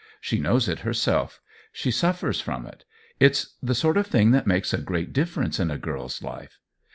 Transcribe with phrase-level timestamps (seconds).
[0.19, 1.39] She knows it herself;
[1.71, 2.85] she suffers from it.
[3.19, 6.57] It's the sort of thing that makes a great difference in a girl's life."